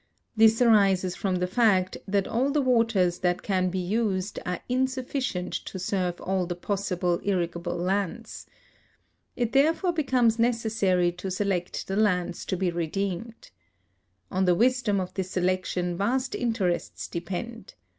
This 0.35 0.63
arises 0.63 1.15
from 1.15 1.35
the 1.35 1.45
fact 1.45 1.95
that 2.07 2.27
all 2.27 2.49
the 2.49 2.59
waters 2.63 3.19
that 3.19 3.43
can 3.43 3.69
be 3.69 3.77
used 3.77 4.39
are 4.47 4.59
insufficient 4.67 5.53
to 5.53 5.77
serve 5.77 6.19
all 6.21 6.47
the 6.47 6.55
possible 6.55 7.19
irrigable 7.19 7.77
lands. 7.77 8.47
It 9.35 9.51
therefore 9.53 9.93
becomes 9.93 10.39
necessary 10.39 11.11
to 11.11 11.29
select 11.29 11.85
the 11.87 11.97
lands 11.97 12.45
to 12.45 12.57
be 12.57 12.71
redeemed. 12.71 13.51
On 14.31 14.45
the 14.45 14.55
wisdom 14.55 14.99
of 14.99 15.13
this 15.13 15.29
selection 15.29 15.95
vast 15.99 16.33
interests 16.33 17.07
depend. 17.07 17.75